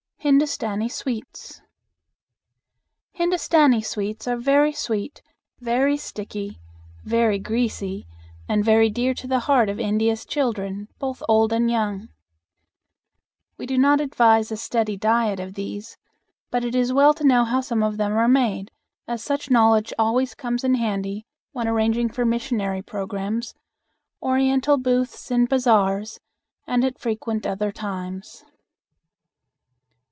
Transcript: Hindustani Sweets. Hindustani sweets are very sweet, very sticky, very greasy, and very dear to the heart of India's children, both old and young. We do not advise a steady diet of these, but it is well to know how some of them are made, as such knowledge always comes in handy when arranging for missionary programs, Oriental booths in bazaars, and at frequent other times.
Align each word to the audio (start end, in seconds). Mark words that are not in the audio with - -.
Hindustani 0.23 0.87
Sweets. 0.87 1.63
Hindustani 3.13 3.81
sweets 3.81 4.27
are 4.27 4.37
very 4.37 4.71
sweet, 4.71 5.23
very 5.59 5.97
sticky, 5.97 6.59
very 7.03 7.39
greasy, 7.39 8.05
and 8.47 8.63
very 8.63 8.87
dear 8.91 9.15
to 9.15 9.25
the 9.25 9.39
heart 9.49 9.67
of 9.67 9.79
India's 9.79 10.23
children, 10.23 10.87
both 10.99 11.23
old 11.27 11.51
and 11.51 11.71
young. 11.71 12.09
We 13.57 13.65
do 13.65 13.79
not 13.79 13.99
advise 13.99 14.51
a 14.51 14.57
steady 14.57 14.95
diet 14.95 15.39
of 15.39 15.55
these, 15.55 15.97
but 16.51 16.63
it 16.63 16.75
is 16.75 16.93
well 16.93 17.15
to 17.15 17.23
know 17.25 17.43
how 17.43 17.61
some 17.61 17.81
of 17.81 17.97
them 17.97 18.13
are 18.13 18.27
made, 18.27 18.69
as 19.07 19.23
such 19.23 19.49
knowledge 19.49 19.91
always 19.97 20.35
comes 20.35 20.63
in 20.63 20.75
handy 20.75 21.25
when 21.51 21.67
arranging 21.67 22.09
for 22.09 22.25
missionary 22.25 22.83
programs, 22.83 23.55
Oriental 24.21 24.77
booths 24.77 25.31
in 25.31 25.47
bazaars, 25.47 26.19
and 26.67 26.85
at 26.85 26.99
frequent 26.99 27.47
other 27.47 27.71
times. 27.71 28.45